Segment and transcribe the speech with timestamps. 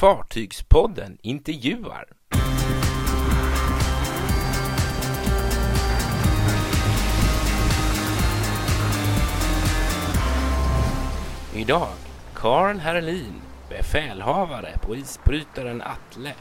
[0.00, 2.04] Fartygspodden intervjuar.
[11.54, 11.88] Idag
[12.34, 16.34] Karl Herlin, befälhavare på isbrytaren Atle.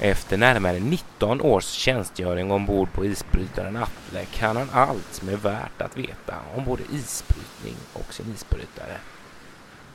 [0.00, 5.82] Efter närmare 19 års tjänstgöring ombord på isbrytaren Atle kan han allt som är värt
[5.82, 8.96] att veta om både isbrytning och sin isbrytare.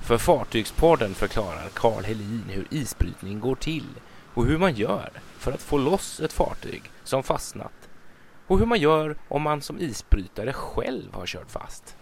[0.01, 3.87] För Fartygspodden förklarar Karl Helin hur isbrytning går till
[4.33, 7.89] och hur man gör för att få loss ett fartyg som fastnat
[8.47, 11.95] och hur man gör om man som isbrytare själv har kört fast.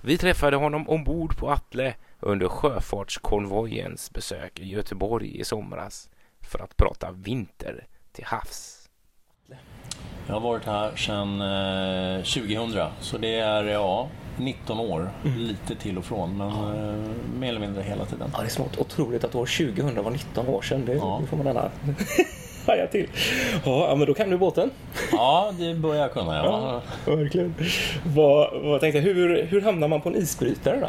[0.00, 6.76] Vi träffade honom ombord på Atle under sjöfartskonvojens besök i Göteborg i somras för att
[6.76, 8.88] prata vinter till havs.
[10.26, 15.10] Jag har varit här sedan eh, 2000 så det är ja, 19 år.
[15.24, 15.38] Mm.
[15.38, 16.74] Lite till och från men ja.
[16.74, 18.30] eh, mer eller mindre hela tiden.
[18.32, 20.82] Ja, det är smått otroligt att år 2000 var 19 år sedan.
[20.86, 21.18] Det, ja.
[21.20, 21.70] det får man gärna
[22.66, 23.08] haja till.
[23.64, 24.70] Ja, men då kan du båten.
[25.12, 26.36] Ja, det börjar jag kunna.
[26.36, 26.82] Ja.
[27.06, 27.54] ja verkligen.
[28.04, 30.88] Vad, vad tänkte hur, hur hamnar man på en isbrytare då?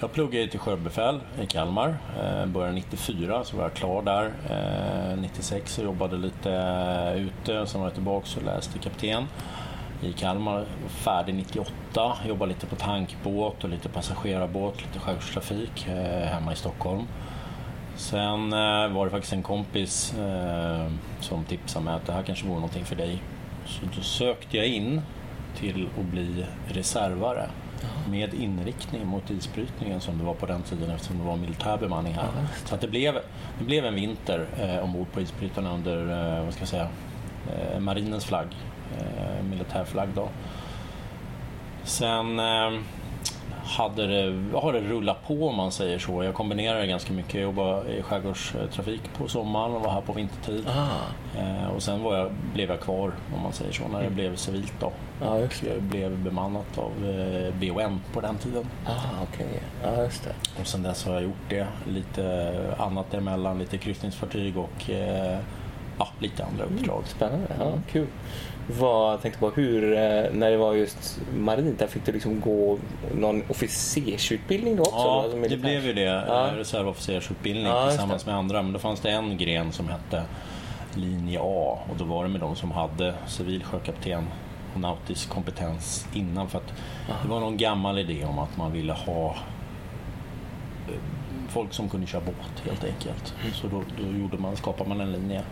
[0.00, 1.96] Jag pluggade till sjöbefäl i Kalmar.
[2.22, 4.24] Eh, började 94 så var jag klar där.
[4.50, 6.50] Eh, 96 så jobbade lite
[7.16, 9.26] ute, sen var jag tillbaka och läste kapten
[10.04, 10.64] i Kalmar.
[10.88, 17.02] Färdig 98, jobbade lite på tankbåt och lite passagerarbåt, lite skärgårdstrafik eh, hemma i Stockholm.
[17.96, 20.86] Sen eh, var det faktiskt en kompis eh,
[21.20, 23.22] som tipsade mig att det här kanske vore någonting för dig.
[23.66, 25.00] Så då sökte jag in
[25.56, 27.48] till att bli reservare
[28.10, 32.14] med inriktning mot isbrytningen som det var på den tiden eftersom det var militär bemanning
[32.14, 32.28] här.
[32.64, 33.14] Så att det, blev,
[33.58, 35.98] det blev en vinter eh, ombord på isbrytarna under,
[36.36, 36.88] eh, vad ska jag säga,
[37.52, 38.46] eh, marinens flagg,
[38.98, 40.28] eh, militärflagg då.
[41.84, 42.70] Sen eh,
[43.64, 46.24] hade det, har det rullat på om man säger så.
[46.24, 47.34] Jag kombinerade ganska mycket.
[47.34, 50.66] Jag jobbade i skärgårdstrafik på sommaren och var här på vintertid.
[50.68, 51.38] Ah.
[51.38, 54.14] Eh, och sen var jag, blev jag kvar om man säger så när det mm.
[54.14, 54.92] blev civilt då.
[55.22, 58.66] Ah, och jag blev bemannat av eh, BON på den tiden.
[58.86, 59.46] Ah, okay.
[59.84, 60.60] ah, just det.
[60.60, 61.66] Och sen dess har jag gjort det.
[61.88, 65.38] Lite annat emellan, lite kryssningsfartyg och eh,
[65.98, 66.96] ja, lite andra uppdrag.
[66.96, 68.06] Mm, spännande, ja, kul.
[68.66, 72.78] Vad tänkte på, hur, eh, när det var just marint, där fick du liksom gå
[73.14, 74.94] någon officersutbildning då också?
[74.94, 76.24] Ja, alltså det blev ju det.
[76.28, 76.50] Ja.
[76.56, 78.62] Reservofficersutbildning ja, tillsammans med andra.
[78.62, 80.22] Men då fanns det en gren som hette
[80.94, 84.24] linje A och då var det med de som hade civil sjökapten
[84.74, 86.48] och nautisk kompetens innan.
[86.48, 86.72] För att
[87.22, 89.36] det var någon gammal idé om att man ville ha
[90.88, 90.94] eh,
[91.48, 93.34] folk som kunde köra båt helt enkelt.
[93.40, 93.54] Mm.
[93.54, 95.42] Så då, då gjorde man, skapade man en linje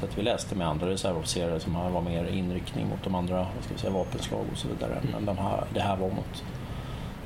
[0.00, 3.64] så att vi läste med andra reservofficerare som var mer inriktning mot de andra vad
[3.64, 4.92] ska vi säga, vapenslag och så vidare.
[4.92, 5.06] Mm.
[5.12, 6.44] Men de här, det här var mot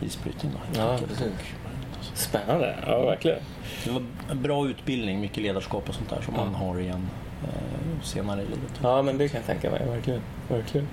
[0.01, 0.53] isbrytning.
[0.53, 0.99] Då, ja,
[2.15, 3.39] Spännande, ja verkligen.
[3.85, 6.45] Det var en bra utbildning, mycket ledarskap och sånt där som ja.
[6.45, 7.09] man har igen
[7.43, 8.81] eh, senare i livet.
[8.83, 10.21] Ja, men det kan jag tänka mig, verkligen.
[10.49, 10.89] verkligen.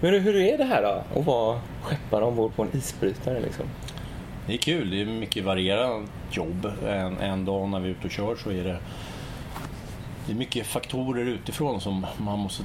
[0.00, 3.40] Men hur är det här då, att vara skeppare ombord på en isbrytare?
[3.40, 3.66] Liksom?
[4.46, 6.72] Det är kul, det är mycket varierat jobb.
[6.86, 8.78] En, en dag när vi är ute och kör så är det
[10.26, 12.64] det är mycket faktorer utifrån som man måste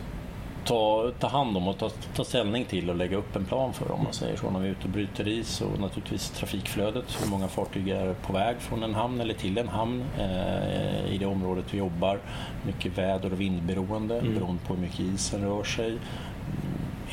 [0.66, 3.92] ta, ta hand om och ta, ta ställning till och lägga upp en plan för
[3.92, 7.32] om man säger så när vi är ute och bryter is och naturligtvis trafikflödet, hur
[7.32, 11.26] många fartyg är på väg från en hamn eller till en hamn eh, i det
[11.26, 12.20] området vi jobbar.
[12.66, 14.36] Mycket väder och vindberoende mm.
[14.36, 15.98] beroende på hur mycket isen rör sig.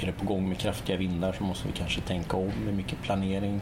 [0.01, 3.03] Är det på gång med kraftiga vindar så måste vi kanske tänka om med mycket
[3.03, 3.61] planering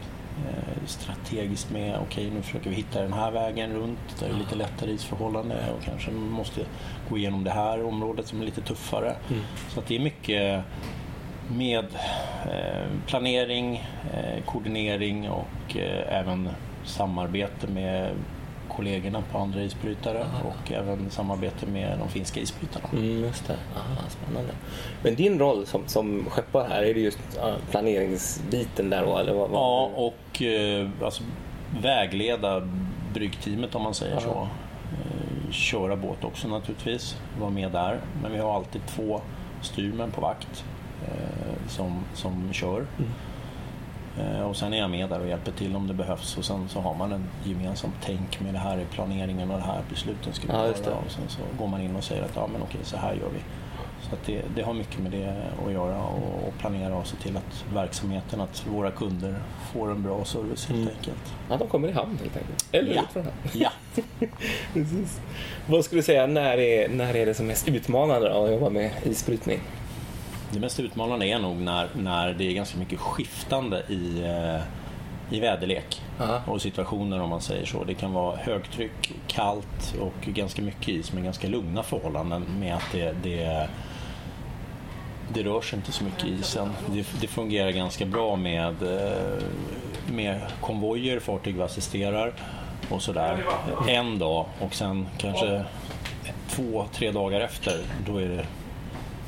[0.85, 4.39] strategiskt med okej okay, nu försöker vi hitta den här vägen runt där det är
[4.39, 6.61] lite lättare isförhållande och kanske måste
[7.09, 9.15] gå igenom det här området som är lite tuffare.
[9.29, 9.41] Mm.
[9.69, 10.63] Så att det är mycket
[11.47, 11.85] med
[12.45, 15.77] eh, planering, eh, koordinering och
[16.09, 16.49] även
[16.83, 18.11] samarbete med
[18.69, 20.47] kollegorna på andra isbrytare Aha.
[20.47, 22.89] och även samarbete med de finska isbrytarna.
[22.93, 23.57] Mm, just det.
[23.75, 24.53] Aha, spännande.
[25.03, 27.19] Men din roll som, som skeppare här, är det just
[27.71, 29.17] planeringsbiten där då?
[29.17, 29.59] Eller vad, vad?
[29.59, 31.23] Ja, och eh, alltså,
[31.81, 32.67] vägleda
[33.13, 34.21] bryggteamet om man säger Aha.
[34.21, 34.47] så.
[34.91, 37.99] Eh, köra båt också naturligtvis, vara med där.
[38.21, 39.21] Men vi har alltid två
[39.61, 40.65] styrmän på vakt
[41.07, 42.85] eh, som, som kör.
[42.97, 43.11] Mm.
[44.19, 46.69] Eh, och sen är jag med där och hjälper till om det behövs och sen
[46.69, 50.33] så har man en gemensam tänk med det här i planeringen och det här besluten
[50.33, 52.61] ska vi ja, göra och sen så går man in och säger att ja men
[52.61, 53.39] okej så här gör vi.
[54.09, 57.15] Så att det, det har mycket med det att göra och, och, planera och se
[57.15, 59.35] till att verksamheten, att våra kunder
[59.73, 60.93] får en bra service helt mm.
[60.97, 61.33] enkelt.
[61.49, 62.65] Ja, de kommer i hamn helt enkelt.
[62.71, 63.01] Eller ja.
[63.01, 63.35] ut från hamn.
[63.53, 63.71] Ja.
[64.73, 65.21] Precis.
[65.67, 68.91] Vad skulle du säga, när är, när är det som mest utmanande att jobba med
[69.03, 69.59] isbrytning?
[70.51, 74.61] Det mest utmanande är nog när, när det är ganska mycket skiftande i, eh,
[75.35, 76.41] i väderlek Ja.
[76.47, 77.83] och situationer om man säger så.
[77.83, 82.91] Det kan vara högtryck, kallt och ganska mycket is men ganska lugna förhållanden med att
[82.91, 83.69] det, det,
[85.33, 86.69] det rör sig inte så mycket i isen.
[86.87, 89.43] Det, det fungerar ganska bra med, eh,
[90.13, 92.33] med konvojer, fartyg vi assisterar
[92.89, 93.43] och sådär.
[93.87, 95.63] En dag och sen kanske
[96.49, 97.77] två, tre dagar efter
[98.07, 98.45] då är det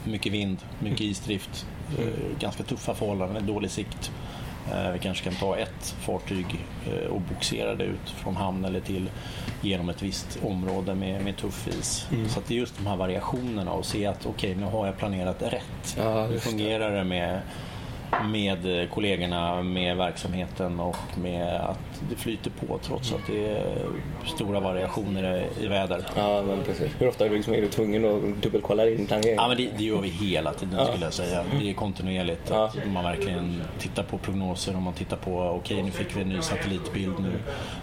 [0.08, 1.66] mycket vind, mycket isdrift,
[2.00, 2.06] eh,
[2.40, 4.12] ganska tuffa förhållanden, dålig sikt.
[4.72, 6.46] Eh, Vi kanske kan ta ett fartyg
[6.88, 9.10] eh, och bogsera det ut från hamn eller till
[9.62, 12.08] genom ett visst område med, med tuff is.
[12.30, 14.98] Så att det är just de här variationerna och se att okej, nu har jag
[14.98, 15.98] planerat rätt.
[15.98, 16.40] Ja, det.
[16.40, 17.42] fungerar det med,
[18.26, 23.64] med kollegorna, med verksamheten och med att det flyter på trots att det är
[24.26, 26.06] stora variationer i- väder.
[26.16, 26.92] Ja, men precis.
[27.00, 29.36] Hur ofta är du, liksom, är du tvungen att dubbelkolla din planering?
[29.36, 31.44] Ja, men det, det gör vi hela tiden skulle jag säga.
[31.60, 32.50] Det är kontinuerligt.
[32.50, 32.66] Ja.
[32.66, 36.30] Att man verkligen tittar på prognoser och man tittar på okej nu fick vi en
[36.30, 37.14] ny satellitbild.
[37.20, 37.32] Nu,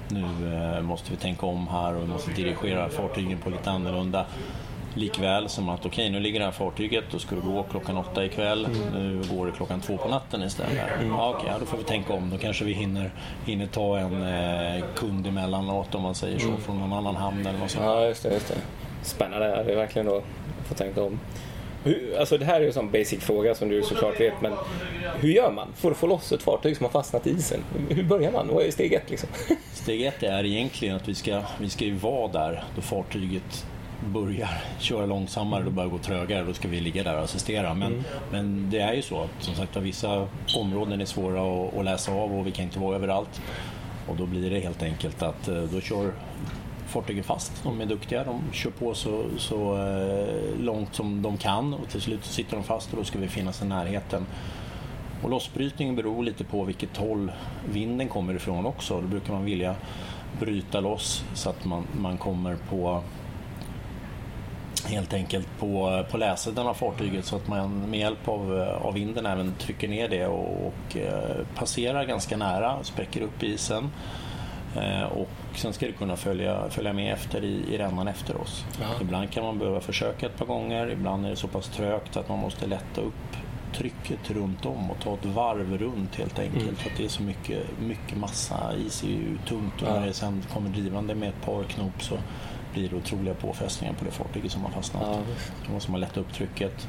[0.08, 4.26] nu eh, måste vi tänka om här och vi måste dirigera fartygen på lite annorlunda.
[4.94, 8.24] Likväl som att okej nu ligger det här fartyget, då ska det gå klockan åtta
[8.24, 8.68] ikväll.
[8.94, 10.72] Nu går det klockan två på natten istället.
[11.08, 12.30] Ja, okej, ja, då får vi tänka om.
[12.30, 13.10] Då kanske vi hinner,
[13.46, 17.58] hinner ta en eh, kund emellanåt om man säger så, från någon annan hamn eller
[17.58, 17.84] något sånt.
[17.84, 18.32] Ja, just det.
[18.34, 18.54] Just det.
[19.02, 19.64] Spännande.
[19.64, 20.22] Det är verkligen då
[20.68, 21.20] få tänka om.
[21.84, 24.52] Hur, alltså det här är ju en sån basic fråga som du såklart vet, men
[25.20, 27.60] hur gör man för att få loss ett fartyg som har fastnat i isen?
[27.88, 28.48] Hur börjar man?
[28.52, 29.28] Vad är steg ett liksom?
[29.72, 33.66] Steg ett är egentligen att vi ska, vi ska ju vara där då fartyget
[34.06, 37.74] börjar köra långsammare, då börjar gå trögare, då ska vi ligga där och assistera.
[37.74, 41.84] Men, men det är ju så att som sagt, vissa områden är svåra att, att
[41.84, 43.42] läsa av och vi kan inte vara överallt.
[44.08, 46.12] Och då blir det helt enkelt att eh, då kör
[46.86, 47.62] fartygen fast.
[47.62, 52.00] De är duktiga, de kör på så, så eh, långt som de kan och till
[52.00, 54.26] slut sitter de fast och då ska vi finnas i närheten.
[55.22, 57.32] Och lossbrytningen beror lite på vilket håll
[57.72, 59.00] vinden kommer ifrån också.
[59.00, 59.74] Då brukar man vilja
[60.40, 63.02] bryta loss så att man, man kommer på
[64.86, 68.52] helt enkelt på, på läsidan av fartyget så att man med hjälp av,
[68.82, 73.90] av vinden även trycker ner det och, och eh, passerar ganska nära, spräcker upp isen.
[74.76, 78.64] Eh, och sen ska det kunna följa, följa med efter i, i rännan efter oss.
[78.80, 78.86] Ja.
[79.00, 82.28] Ibland kan man behöva försöka ett par gånger, ibland är det så pass trögt att
[82.28, 83.36] man måste lätta upp
[83.76, 86.62] trycket runt om och ta ett varv runt helt enkelt.
[86.62, 86.76] Mm.
[86.76, 88.56] För att det är så mycket, mycket massa.
[88.86, 90.00] Is är ju tungt och Ja.
[90.00, 92.14] när det sen kommer drivande med ett par knop så
[92.74, 95.02] blir det otroliga påfrestningar på det fartyget som har fastnat.
[95.06, 95.18] Ja.
[95.66, 96.88] Då måste man lätta upp trycket.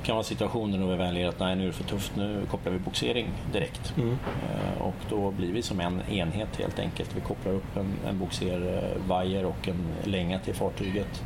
[0.00, 2.46] Det kan vara situationer då vi väljer att nej, nu är det för tufft, nu
[2.50, 3.94] kopplar vi boxering direkt.
[3.96, 4.10] Mm.
[4.10, 7.16] Eh, Och då blir vi som en enhet helt enkelt.
[7.16, 11.22] Vi kopplar upp en, en boxervajer och en länga till fartyget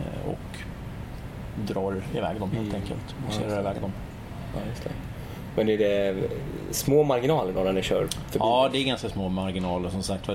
[0.00, 0.58] eh, och
[1.68, 2.74] drar iväg dem helt Mm.
[2.82, 3.04] enkelt.
[3.08, 3.60] Ja, Boxerar det.
[3.60, 3.92] iväg dem.
[4.54, 4.60] Ja.
[5.56, 6.14] Men är det
[6.70, 8.38] små marginaler då när ni kör förbi?
[8.38, 9.90] Ja, det är ganska små marginaler.
[9.90, 10.34] Som sagt var,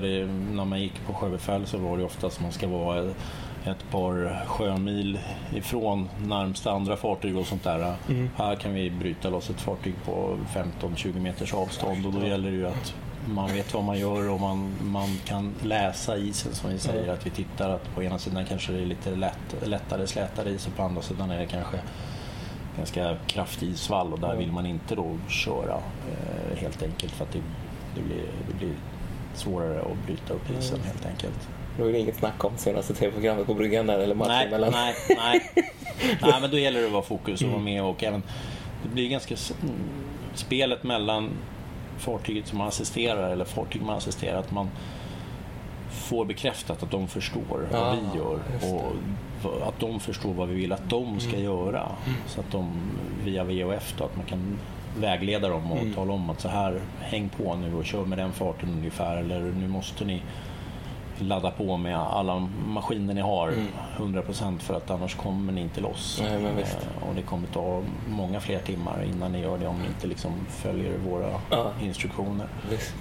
[0.54, 3.10] när man gick på sjöbefäl så var det oftast att man ska vara
[3.64, 5.18] ett par sjömil
[5.54, 7.94] ifrån närmsta andra fartyg och sånt där.
[8.08, 8.30] Mm.
[8.36, 10.36] Här kan vi bryta loss ett fartyg på
[10.80, 12.94] 15-20 meters avstånd och då gäller det ju att
[13.28, 17.12] man vet vad man gör och man, man kan läsa isen som vi säger.
[17.12, 20.66] Att vi tittar att på ena sidan kanske det är lite lätt, lättare slätare is
[20.66, 21.78] och på andra sidan är det kanske
[22.76, 25.74] ganska kraftig isvall och där vill man inte då köra
[26.10, 27.40] eh, helt enkelt för att det,
[27.94, 28.74] det, blir, det blir
[29.34, 30.86] svårare att bryta upp isen Mm.
[30.86, 31.48] helt enkelt.
[31.78, 34.72] Då är det inget snack om senaste tv-programmet på bryggan där eller matchen Nej, mellan...
[34.72, 35.50] nej, nej.
[36.22, 38.22] nej, men då gäller det att vara fokus och vara med och även
[38.82, 39.74] det blir ganska mm,
[40.34, 41.30] spelet mellan
[41.98, 44.70] fartyget som man assisterar eller fartyg man assisterar att man
[45.90, 47.40] får bekräftat att de förstår
[47.72, 48.38] vad vi gör
[48.72, 51.88] och att de förstår vad vi vill att de ska göra.
[52.26, 52.66] Så att de
[53.24, 54.58] via VOF då, att man kan
[54.98, 55.94] vägleda dem och Mm.
[55.94, 59.40] tala om att så här, häng på nu och kör med den farten ungefär eller
[59.40, 60.22] nu måste ni
[61.18, 63.66] ladda på med alla maskiner ni har Mm.
[63.96, 66.22] 100% för att annars kommer ni inte loss.
[66.24, 66.34] Nej.
[66.44, 70.06] Eh, Och det kommer ta många fler timmar innan ni gör det om ni inte
[70.06, 71.70] liksom följer våra Ja.
[71.82, 72.46] instruktioner.
[72.70, 72.94] Visst.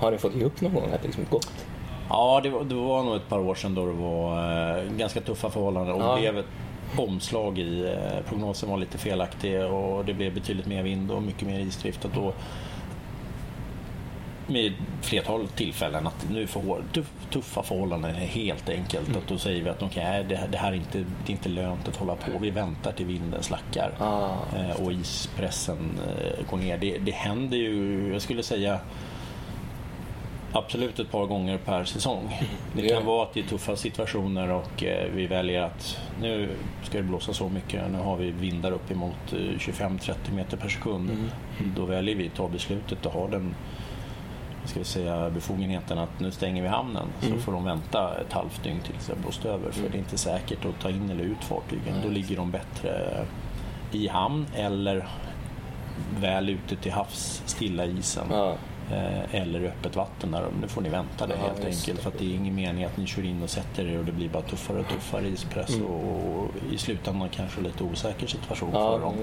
[0.00, 1.66] Har ni fått ge upp någon gång att det liksom gått?
[2.08, 4.38] Ja, det var, det var nog ett par år sedan då det var
[4.78, 6.18] eh, ganska tuffa förhållanden och Ja.
[6.18, 6.46] blev ett
[6.96, 11.48] omslag i eh, prognosen var lite felaktig och det blev betydligt mer vind och mycket
[11.48, 12.04] mer isdrift.
[12.04, 12.32] Att då,
[14.46, 14.72] med
[15.02, 19.16] flertal tillfällen att nu får tuff, tuffa förhållanden helt enkelt.
[19.16, 21.88] Att då säger vi att okay, det, det här är inte, det är inte lönt
[21.88, 22.38] att hålla på.
[22.40, 26.00] Vi väntar till vinden slackar Ah, eh, och ispressen
[26.50, 26.78] går ner.
[26.78, 28.80] Det, det händer ju, jag skulle säga
[30.52, 32.36] absolut ett par gånger per säsong.
[32.76, 36.48] Det kan vara att det är tuffa situationer och eh, vi väljer att nu
[36.82, 41.10] ska det blåsa så mycket, nu har vi vindar uppemot eh, 25-30 meter per sekund.
[41.10, 41.28] Mm.
[41.76, 43.54] Då väljer vi att ta beslutet att ha den
[44.64, 47.34] ska vi säga, befogenheten att nu stänger vi hamnen Mm.
[47.38, 49.98] så får de vänta ett halvt dygn tills det har blåst över för det är
[49.98, 51.94] inte säkert att ta in eller ut fartygen.
[52.02, 53.24] Då ligger de bättre
[53.92, 55.08] i hamn eller
[56.20, 58.26] väl ute till havs, stilla i isen.
[58.30, 58.54] Ja.
[58.92, 60.30] Eh, eller öppet vatten.
[60.30, 60.44] Där.
[60.62, 62.00] Nu får ni vänta det Ja, helt enkelt.
[62.00, 64.12] För att det är ingen mening att ni kör in och sätter er och det
[64.12, 65.86] blir bara tuffare och tuffare ispress Mm.
[65.86, 69.14] och, och i slutändan kanske lite osäker situation Ja, för dem.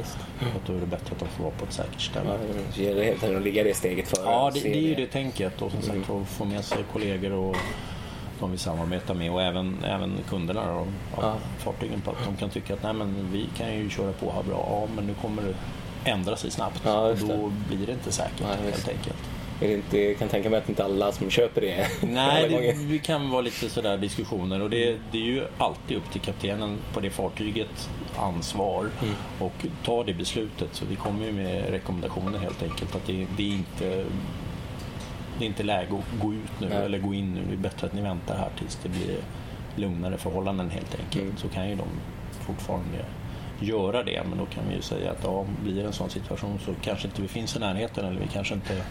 [0.55, 2.29] att då är det bättre att de får vara på ett säkert ställe.
[2.29, 2.37] Ja,
[2.75, 4.25] det gäller helt enkelt att ligga det steget före.
[4.31, 7.31] Ja, det, det är ju det tänket och som sagt att få med sig kollegor
[7.31, 7.55] och
[8.39, 11.35] de vi samarbetar med och även, även kunderna och ja, Ja.
[11.57, 14.43] fartygen på att de kan tycka att nej men vi kan ju köra på här
[14.43, 15.53] bra, ja men nu kommer det
[16.11, 18.63] ändra sig snabbt Ja, och då blir det inte säkert visst.
[18.63, 19.17] helt enkelt.
[19.61, 22.89] Är det inte, jag kan tänka mig att inte alla som köper det Nej, det,
[22.93, 26.77] det kan vara lite sådär diskussioner och det, det är ju alltid upp till kaptenen
[26.93, 29.15] på det fartyget ansvar Mm.
[29.39, 30.69] och ta det beslutet.
[30.71, 34.05] Så vi kommer ju med rekommendationer helt enkelt att det, det är inte
[35.39, 36.77] det är inte läge att gå ut nu Nej.
[36.77, 37.41] eller gå in nu.
[37.47, 39.17] Det är bättre att ni väntar här tills det blir
[39.75, 41.23] lugnare förhållanden helt enkelt.
[41.23, 41.37] Mm.
[41.37, 41.87] Så kan ju de
[42.31, 43.05] fortfarande
[43.59, 44.21] göra det.
[44.29, 47.07] Men då kan vi ju säga att ja, blir det en sån situation så kanske
[47.07, 48.81] inte vi finns i närheten eller vi kanske inte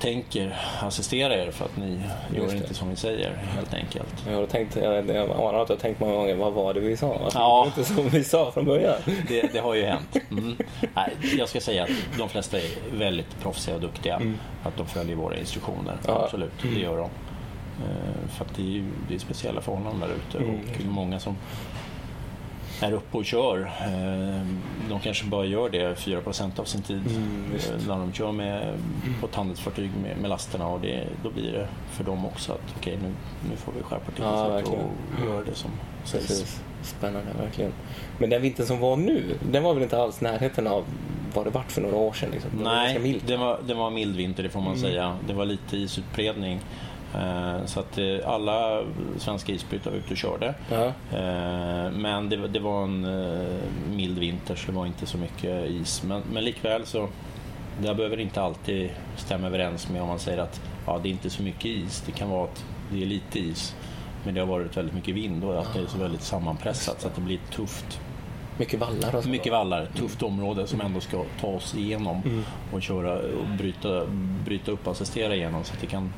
[0.00, 2.00] tänker assistera er för att ni
[2.36, 2.56] gör det.
[2.56, 4.24] inte som vi säger helt enkelt.
[4.28, 6.80] Jag har tänkt, jag, jag anar att du har tänkt många gånger, vad var det
[6.80, 7.08] vi sa?
[7.22, 7.64] Varför Ja.
[7.64, 8.94] gjorde vi inte som vi sa från början.
[9.28, 10.16] Det, det har ju hänt.
[10.30, 10.56] Mm.
[10.94, 14.20] Nej, jag ska säga att de flesta är väldigt proffsiga och duktiga.
[14.62, 15.80] Att de följer våra instruktioner.
[15.92, 15.98] Mm.
[16.06, 16.22] Ja.
[16.24, 17.04] Absolut, det gör de.
[17.84, 20.60] Eh, För att det är, det är speciella förhållanden där ute Mm.
[20.60, 21.36] och många som
[22.80, 23.60] är uppe och kör.
[23.80, 24.46] eh,
[24.90, 28.74] De kanske bara gör det 4% av sin tid Mm, eh, när de kör med,
[29.20, 32.74] på ett handelsfartyg med, med lasterna och det, då blir det för dem också att
[32.76, 33.08] okej nu,
[33.50, 34.80] nu får vi skärpa till Ja, verkligen.
[34.84, 35.70] och göra det som
[36.04, 36.60] sägs.
[36.82, 37.72] Spännande, verkligen.
[38.18, 40.84] Men den vintern som var nu, den var väl inte alls närheten av
[41.34, 42.28] vad det vart för några år sedan?
[42.32, 42.50] Liksom.
[42.58, 44.80] Var Nej, det var, det var mild vinter det får man Mm.
[44.80, 45.16] säga.
[45.26, 46.60] Det var lite isutbredning.
[47.16, 48.82] Eh, Så att eh, alla
[49.18, 50.54] svenska isbrytare var ute och körde.
[50.70, 50.84] Ja.
[51.18, 53.06] Eh, Men det, var- det var en
[53.96, 56.02] mild vinter så det var inte så mycket is.
[56.02, 57.08] Men, men likväl så
[57.82, 61.30] det behöver inte alltid stämma överens med om man säger att ja, det är inte
[61.30, 62.02] så mycket is.
[62.06, 63.74] Det kan vara att det är lite is.
[64.24, 67.08] Men det har varit väldigt mycket vind och att det är så väldigt sammanpressat så
[67.08, 68.00] att det blir tufft.
[68.58, 69.26] Mycket vallar och.
[69.26, 72.42] Mycket vallar, tufft område som ändå ska ta oss igenom Mm.
[72.72, 74.06] och köra och bryta,
[74.44, 75.64] bryta upp och assistera igenom.
[75.64, 76.12] Så att det, kan,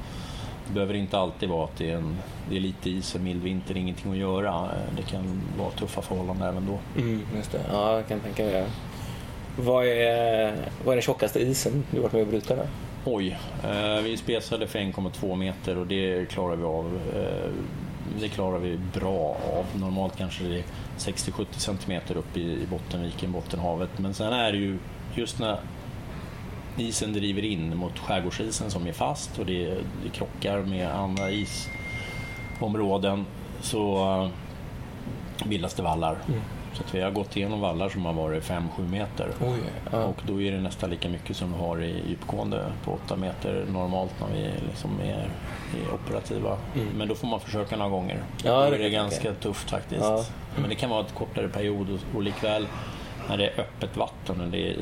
[0.68, 2.16] det behöver inte alltid vara att det är, en,
[2.50, 4.54] det är lite is, en mild vinter, ingenting att göra.
[4.54, 7.00] Eh, Det kan vara tuffa förhållanden även då.
[7.00, 7.60] Mm, just det.
[7.72, 8.66] Ja, jag kan tänka mig det.
[9.56, 12.56] Vad är, vad är den tjockaste isen du varit med och?
[12.56, 12.66] Där?
[13.04, 16.98] Oj, eh, vi spesade för 1,2 meter och det klarar vi av.
[17.16, 17.50] Eh,
[18.20, 19.80] det klarar vi bra av.
[19.80, 20.64] Normalt kanske det är
[20.98, 23.98] 60-70 centimeter upp i, i Bottenviken, Bottenhavet.
[23.98, 24.78] Men sen är det ju
[25.14, 25.56] just när
[26.80, 29.64] isen driver in mot skärgårdsisen som är fast och det,
[30.04, 33.26] det krockar med andra isområden
[33.60, 33.96] så
[35.40, 36.18] eh, bildas det vallar.
[36.28, 36.40] Mm.
[36.72, 39.32] Så vi har gått igenom vallar som har varit 5-7 meter.
[39.40, 39.58] Oj,
[39.92, 40.04] ja.
[40.04, 43.66] Och då är det nästan lika mycket som vi har i djupgående på 8 meter
[43.72, 45.30] normalt när vi liksom är,
[45.80, 46.56] är operativa.
[46.74, 46.88] Mm.
[46.96, 48.22] Men då får man försöka några gånger.
[48.44, 50.02] Ja, då det är det jag ganska tufft faktiskt.
[50.02, 50.24] Ja.
[50.56, 52.66] Men det kan vara ett kortare period och, och likväl
[53.28, 54.76] när det är öppet vatten och det är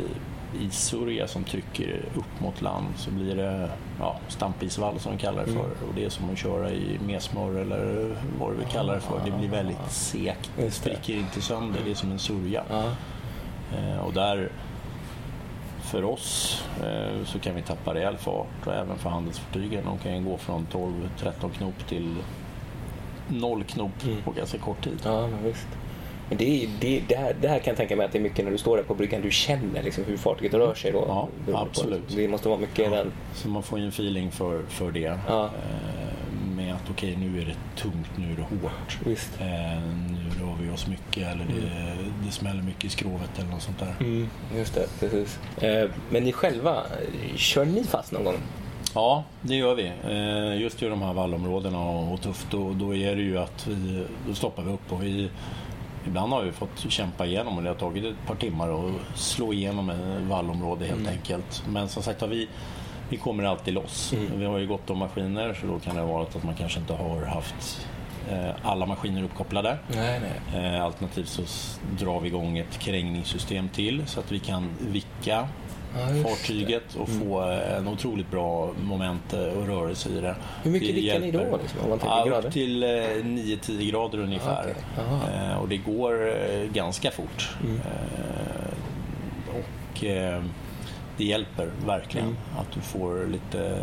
[0.61, 5.53] issörja som trycker upp mot land så blir det ja, stampisvall som de kallar det
[5.53, 5.65] för.
[5.65, 5.89] Mm.
[5.89, 9.21] Och det är som att köra i mesmör eller vad vi kallar det för.
[9.25, 10.51] Det blir väldigt segt.
[10.57, 12.63] Det spricker inte sönder, det är som en sörja.
[13.77, 14.49] Eh, Och där,
[15.81, 19.85] för oss, eh, så kan vi tappa rejäl fart och även för handelsfartygen.
[19.85, 22.15] De kan gå från 12-13 knop till
[23.29, 24.23] noll knop Mm.
[24.23, 24.99] på ganska kort tid.
[25.05, 25.67] Ja, visst.
[26.29, 28.45] Men det, det, det, här, det här kan jag tänka mig att det är mycket
[28.45, 31.05] när du står där på bryggan, du känner liksom hur fartyget rör sig då.
[31.09, 32.03] Ja, på- absolut.
[32.17, 33.13] Det måste vara mycket den...
[33.35, 35.19] Så man får ju en feeling för, för det.
[35.29, 35.45] Ja.
[35.45, 38.99] Eh, Med att okej, nu är det tungt, nu är det hårt.
[39.05, 39.41] Visst.
[39.41, 39.47] Eh,
[40.11, 41.71] Nu rör vi oss mycket eller det,
[42.27, 43.95] det smäller mycket i skrovet eller något sånt där.
[44.01, 45.39] Mm, just det, precis.
[45.63, 46.83] Eh, men ni själva,
[47.37, 48.37] kör ni fast någon gång?
[48.95, 49.93] Ja, det gör vi.
[50.63, 54.05] Just i de här vallområdena och och tufft, då, då är det ju att vi,
[54.29, 55.31] då stoppar vi upp och vi
[56.07, 59.53] Ibland har vi fått kämpa igenom och det har tagit ett par timmar att slå
[59.53, 61.13] igenom ett vallområde helt Mm.
[61.13, 61.63] enkelt.
[61.69, 62.49] Men som sagt vi,
[63.09, 64.13] vi kommer alltid loss.
[64.13, 64.39] Mm.
[64.39, 66.93] Vi har ju gott om maskiner så då kan det varit att man kanske inte
[66.93, 67.87] har haft
[68.31, 69.79] eh, alla maskiner uppkopplade.
[69.89, 70.21] Nej,
[70.53, 70.65] nej.
[70.75, 71.43] Eh, Alternativt så
[72.05, 75.49] drar vi igång ett krängningssystem till så att vi kan vicka
[75.99, 80.37] Ja, fartyget och få eh, en otroligt bra moment eh, och rörelse i det.
[80.63, 82.47] Hur mycket Det vickar ni då, liksom, om man tänker Ja, grader?
[82.49, 84.75] upp till eh, 9-10 grader ungefär.
[84.97, 85.51] Jaha.
[85.53, 87.51] Eh, Och det går eh, ganska fort.
[87.65, 87.77] Mm.
[87.77, 90.43] Eh, Och eh,
[91.17, 92.39] det hjälper verkligen Mm.
[92.59, 93.81] att du får lite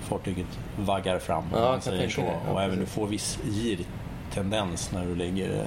[0.00, 0.46] fartyget
[0.78, 1.44] vaggar fram.
[1.52, 2.20] Ja, man säger så.
[2.20, 5.64] Ja, och även du får viss girtendens när du ligger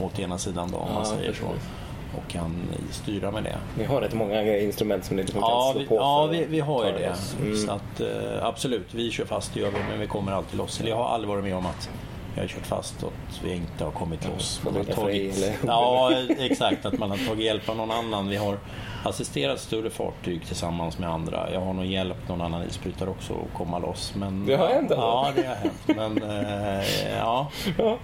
[0.00, 1.46] åt ena sidan då, om Ja, man säger så.
[1.46, 1.68] precis.
[2.16, 2.54] Och kan
[2.90, 3.56] styra med det.
[3.78, 6.44] Ni har rätt många instrument som ni liksom Ja, kan slå vi, på ja vi,
[6.44, 7.14] vi har ju det.
[7.42, 7.56] Mm.
[7.56, 10.80] Så att, eh, absolut, vi kör fast det gör vi, men vi kommer alltid loss.
[10.80, 11.90] Eller jag har aldrig varit med om att
[12.38, 14.60] jag har kört fast och att vi inte har kommit loss.
[14.64, 15.54] Man har eller?
[15.66, 16.86] ja, exakt.
[16.86, 18.28] Att man har tagit hjälp av någon annan.
[18.28, 18.58] Vi har
[19.04, 21.52] assisterat större fartyg tillsammans med andra.
[21.52, 24.14] Jag har nog hjälpt någon annan isbrytare också att komma loss.
[24.16, 24.90] Men, Det har hänt?
[24.90, 25.82] Ja, det har hänt.
[25.86, 27.98] Men eh, ja, Ja,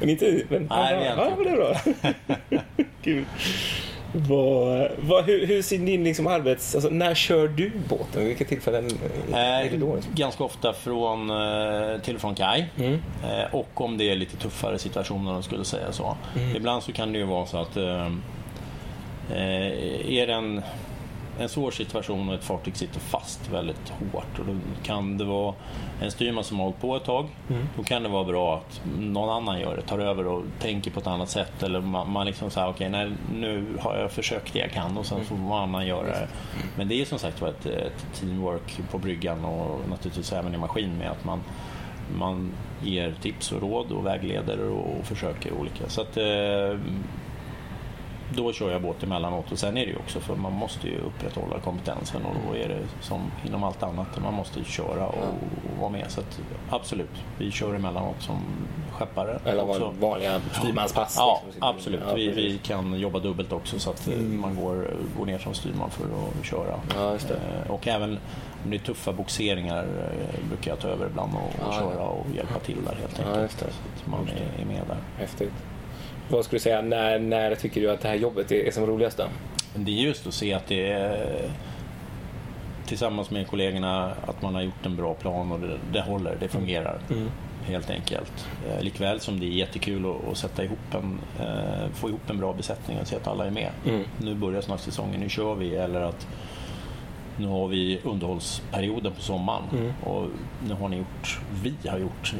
[0.00, 0.42] men inte...
[0.48, 2.60] Men, Nej, vi ja, det är bra.
[3.02, 3.24] Kul.
[4.12, 6.74] Vad, vad, hur, hur ser din liksom arbets...
[6.74, 8.24] Alltså, när kör du båten?
[8.26, 8.90] Vilka tillfällen
[9.32, 9.88] är det då?
[9.88, 10.14] Eh, Liksom?
[10.14, 12.68] ganska ofta från, eh, till och från kaj.
[12.78, 12.92] Mm.
[13.24, 16.16] Eh, och om det är lite tuffare situationer, om jag skulle säga så.
[16.36, 16.56] Mm.
[16.56, 18.06] Ibland så kan det ju vara så att eh,
[19.30, 20.62] eh, är det en,
[21.40, 25.54] en svår situation och ett fartyg sitter fast väldigt hårt och då kan det vara
[26.02, 27.28] en styrman som har hållit på ett tag.
[27.50, 27.66] Mm.
[27.76, 31.00] Då kan det vara bra att någon annan gör det, tar över och tänker på
[31.00, 31.62] ett annat sätt.
[31.62, 35.06] Eller man, man liksom säger okej, nej, nu har jag försökt det jag kan och
[35.06, 36.28] sen får någon annan göra det.
[36.76, 40.58] Men det är som sagt var ett, ett teamwork på bryggan och naturligtvis även i
[40.58, 41.40] maskin med att man
[42.18, 45.88] man ger tips och råd och vägleder och försöker olika.
[45.88, 46.78] Så att, eh,
[48.36, 50.98] då kör jag båt emellanåt och sen är det ju också för man måste ju
[50.98, 55.14] upprätthålla kompetensen och då är det som inom allt annat, man måste köra och,
[55.74, 56.04] och vara med.
[56.10, 58.36] Så att, absolut, vi kör emellanåt som
[58.92, 59.40] skeppare.
[59.44, 59.94] Eller också.
[60.00, 61.14] vanliga styrmanspass?
[61.18, 61.62] Ja, liksom.
[61.62, 62.00] absolut.
[62.08, 65.54] Ja, vi, vi kan jobba dubbelt också så att eh, man går, går ner som
[65.54, 66.80] styrman för att köra.
[66.96, 67.34] Ja, just det.
[67.64, 68.18] Eh, Och även
[68.64, 71.94] om det är tuffa boxeringar eh, brukar jag ta över ibland och, och Ja, köra
[71.94, 72.04] ja.
[72.06, 73.42] och hjälpa till där helt Ja, enkelt.
[73.42, 73.66] just det.
[73.72, 74.96] Så att man är, är med där.
[75.18, 75.52] Häftigt.
[76.30, 78.86] Vad skulle du säga, när, när tycker du att det här jobbet är, är som
[78.86, 79.24] roligast då?
[79.74, 81.50] Det är just att se att det är
[82.86, 86.48] tillsammans med kollegorna att man har gjort en bra plan och det, det håller, det
[86.48, 86.98] fungerar.
[87.10, 87.30] Mm.
[87.64, 88.48] Helt enkelt.
[88.68, 92.38] Eh, likväl som det är jättekul att, att sätta ihop en, eh, få ihop en
[92.38, 93.70] bra besättning och se att alla är med.
[93.86, 94.04] Mm.
[94.18, 95.76] Nu börjar snart säsongen, nu kör vi.
[95.76, 96.26] Eller att
[97.40, 99.92] nu har vi underhållsperioden på sommaren Mm.
[100.04, 100.26] och
[100.68, 102.34] nu har ni gjort, vi har gjort,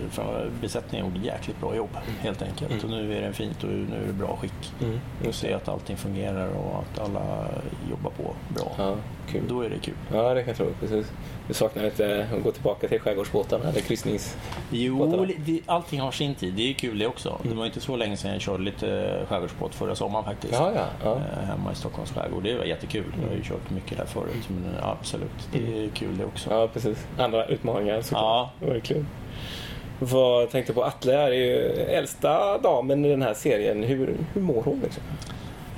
[0.61, 1.89] besättningen har gjort jäkligt bra jobb
[2.21, 2.85] helt enkelt.
[2.85, 4.73] Och nu är det fint och nu är det bra skick.
[4.83, 5.01] Mm.
[5.29, 7.47] Och se att allting fungerar och att alla
[7.91, 8.73] jobbar på bra.
[8.79, 8.95] Ja,
[9.29, 9.43] kul.
[9.49, 9.95] Då är det kul.
[10.13, 10.67] Ja, det kan jag tro.
[10.81, 11.13] Precis.
[11.51, 14.37] Du saknar lite att gå tillbaka till skärgårdsbåtarna eller kryssnings...
[14.71, 16.55] Jo, det, allting har sin tid.
[16.55, 17.39] Det är kul det också.
[17.43, 20.53] Det var inte så länge sedan jag körde lite skärgårdsbåt förra sommaren faktiskt.
[20.53, 20.87] Ja, ja.
[21.05, 21.13] ja.
[21.13, 22.43] Eh, Hemma i Stockholms skärgård.
[22.43, 23.05] Det var jättekul.
[23.23, 24.49] Jag har ju kört mycket där förut.
[24.49, 26.51] Men absolut, det är kul det också.
[26.51, 27.07] Ja, precis.
[27.19, 28.49] Andra utmaningar såklart.
[28.61, 28.67] Ja.
[28.67, 29.07] Verkligen.
[29.99, 33.83] Vad jag tänkte på Atle är ju äldsta damen i den här serien.
[33.83, 35.03] Hur, hur mår hon liksom?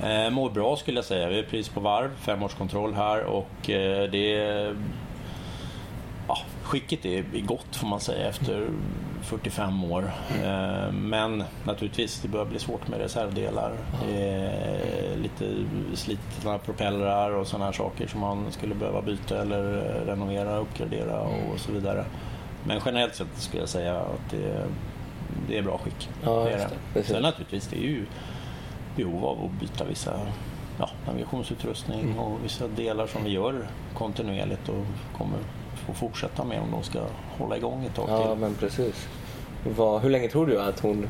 [0.03, 1.29] Eh, mår bra skulle jag säga.
[1.29, 4.73] Vi är precis på varv, femårskontroll här och eh, det.
[6.27, 8.67] Ja, skicket är gott får man säga efter
[9.21, 10.11] 45 år.
[10.43, 13.73] Eh, men naturligtvis, det börjar bli svårt med reservdelar.
[15.21, 15.55] Lite
[15.93, 19.63] slitna propellrar och sådana här saker som man skulle behöva byta eller
[20.05, 22.05] renovera, uppgradera och så vidare.
[22.67, 24.65] Men generellt sett skulle jag säga att det,
[25.47, 26.09] det är bra skick.
[26.23, 27.03] Ja, det är det.
[27.03, 28.05] Sen naturligtvis, det är ju
[28.95, 30.19] behov av att byta vissa
[30.79, 32.19] ja, navigationsutrustning Mm.
[32.19, 34.85] och vissa delar som vi gör kontinuerligt och
[35.17, 35.39] kommer
[35.85, 36.99] få fortsätta med om de ska
[37.37, 38.37] hålla igång ett tag Ja, till.
[38.41, 39.07] men precis.
[39.77, 41.07] Vad, hur länge tror du att hon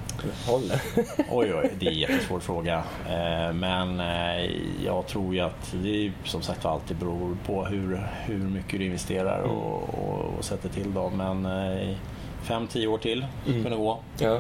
[0.47, 0.81] håller?
[1.31, 2.83] Oj, oj, det är en jättesvår fråga.
[3.09, 4.51] Eh, Men eh,
[4.86, 9.39] jag tror ju att det som sagt alltid beror på hur, hur mycket du investerar
[9.39, 9.51] Mm.
[9.51, 10.93] och, och, och sätter till.
[10.93, 11.09] Då.
[11.09, 11.95] Men eh,
[12.43, 13.63] fem, tio år till Mm.
[13.63, 13.99] kunde gå.
[14.19, 14.39] ja.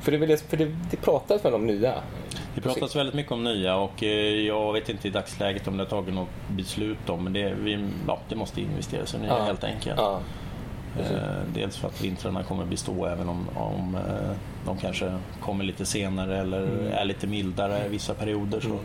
[0.00, 1.94] För, det, för det, det pratas väl om nya?
[2.62, 5.82] Det pratas väldigt mycket om nya och eh, jag vet inte i dagsläget om det
[5.82, 9.42] har tagit något beslut om men det, vi, ja, det måste investeras i nya Ja.
[9.44, 9.98] helt enkelt.
[9.98, 10.20] Ja.
[11.00, 11.06] Eh,
[11.54, 16.38] Dels för att vintrarna kommer bestå även om, om eh, de kanske kommer lite senare
[16.38, 16.92] eller Mm.
[16.92, 18.80] är lite mildare vissa perioder så, Mm.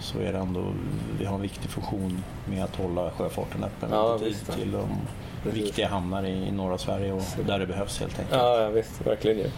[0.00, 0.64] så är det ändå,
[1.18, 4.52] vi har en viktig funktion med att hålla sjöfarten öppen Ja, lite visst.
[4.52, 4.88] till de
[5.42, 5.62] Precis.
[5.62, 8.40] viktiga hamnar i, i norra Sverige och där det behövs helt enkelt.
[8.40, 9.06] Ja, ja visst.
[9.06, 9.50] Verkligen ju.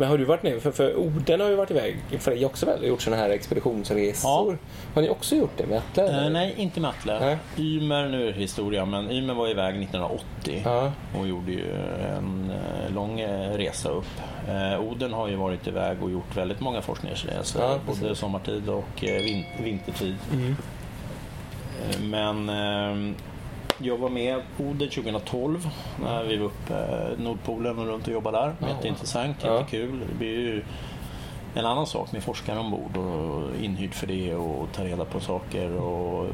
[0.00, 0.62] Men har du varit med?
[0.62, 2.84] För, för Oden har ju varit iväg för dig också väl?
[2.84, 4.58] Gjort sådana här expeditionsresor.
[4.94, 6.24] Har ni också gjort det med Atle?
[6.24, 7.18] Eh, nej, inte med Atle.
[7.20, 7.36] Nej.
[7.58, 10.92] Ymer, nu är det historia, men Ymer var iväg 1980 Ja.
[11.18, 11.70] och gjorde ju
[12.16, 14.06] en eh, lång eh, resa upp.
[14.48, 19.04] Eh, Oden har ju varit iväg och gjort väldigt många forskningsresor, Ja, både sommartid och
[19.04, 20.16] eh, vin- vintertid.
[20.32, 20.56] Mm.
[22.10, 23.14] Men eh,
[23.82, 25.68] jag var med på Oden 2012
[26.02, 28.68] när vi var uppe eh, Nordpolen och runt och jobbade där.
[28.68, 29.58] Jätteintressant, ja.
[29.58, 30.00] jättekul.
[30.08, 30.62] Det blir ju
[31.54, 35.76] en annan sak med forskare ombord och inhyrd för det och ta reda på saker
[35.76, 36.26] och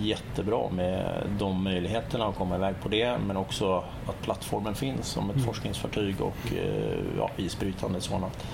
[0.00, 5.30] jättebra med de möjligheterna att komma iväg på det men också att plattformen finns som
[5.30, 8.46] ett forskningsfartyg och eh, ja, isbrytande sådant.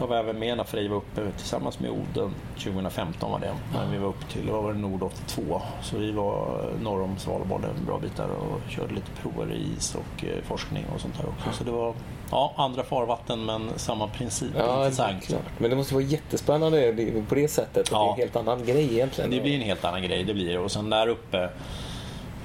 [0.00, 3.54] Jag var även med när Frej var uppe tillsammans med Oden 2015 var det.
[3.74, 5.62] När vi var upp till, vad var det, Nord 82.
[5.82, 9.66] Så vi var norr om Svalbard en bra bit där och körde lite prover i
[9.78, 11.58] is och eh, forskning och sånt där också.
[11.58, 11.94] Så det var
[12.30, 14.50] ja, andra farvatten men samma princip.
[14.56, 15.22] Ja, intressant.
[15.26, 15.42] klart.
[15.58, 16.94] Men det måste vara jättespännande
[17.28, 17.88] på det sättet.
[17.92, 17.98] Ja.
[17.98, 19.30] Det är en helt annan grej egentligen.
[19.30, 20.58] Det blir en helt annan grej, det blir det.
[20.58, 21.48] Och sen där uppe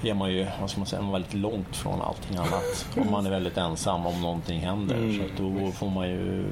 [0.03, 2.85] är man ju, vad ska man säga, man väldigt långt från allting annat.
[2.97, 4.95] Om man är väldigt ensam om någonting händer.
[4.95, 6.45] Mm, Så då får man ju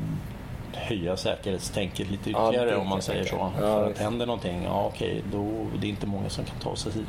[0.75, 3.35] höja säkerhetstänket lite Ja, ytterligare det om man säger så.
[3.35, 5.47] Ja, För att händer någonting, ja okej, då
[5.79, 7.05] det är inte många som kan ta sig hit.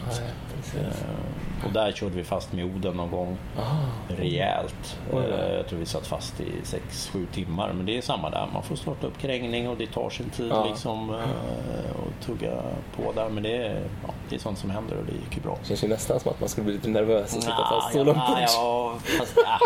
[0.75, 0.85] Nej.
[0.85, 3.62] Eh, Och där körde vi fast med Oden någon gång Ah.
[4.09, 4.98] rejält.
[5.12, 5.20] Då.
[5.20, 7.72] Eh, Jag tror vi satt fast i 6-7 timmar.
[7.72, 8.48] Men det är samma där.
[8.53, 10.64] Man får starta upp krängning och det tar sin tid Ja.
[10.68, 12.53] liksom, eh, och tugga
[12.96, 13.29] på där.
[13.29, 15.57] Men det är, ja, det är sånt som händer och det gick ju bra.
[15.62, 17.98] Det känns ju nästan som att man skulle bli lite nervös och sitta fast så
[17.98, 18.38] ja, långt bort.
[18.40, 19.59] ja, fast, ah,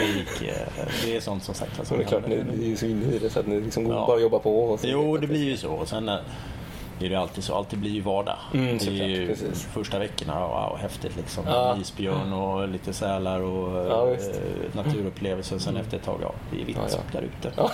[0.00, 1.90] det, gick, eh, det är sånt som sagt.
[1.90, 3.60] Men det är klart, ni, ni är ju så inne i det så att ni
[3.60, 4.04] liksom Ja.
[4.06, 4.64] bara jobbar på.
[4.64, 5.68] Och så Jo, det blir ju så.
[5.72, 6.14] Och sen eh,
[7.00, 7.54] är det alltid så.
[7.54, 8.36] Alltid blir ju vardag.
[8.54, 9.68] Mm, det är ju precis.
[9.72, 11.44] första veckorna, wow, häftigt liksom.
[11.46, 11.76] Ja.
[11.80, 14.18] Isbjörn och lite sälar och Ja, eh.
[14.26, 14.70] Mm.
[14.72, 15.58] naturupplevelser.
[15.58, 16.98] Sen efter ett tag, ja, det är vitt Ja, ja.
[17.20, 17.52] där ute.
[17.56, 17.70] Ja,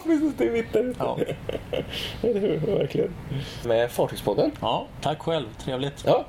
[0.04, 0.32] precis.
[0.38, 0.98] Det är vitt där ute.
[0.98, 1.18] Ja.
[2.28, 2.58] Eller hur?
[2.78, 3.10] Verkligen.
[3.64, 4.50] Med Fartygspodden.
[4.60, 5.46] ja, tack själv.
[5.64, 6.04] Trevligt.
[6.06, 6.24] Ja.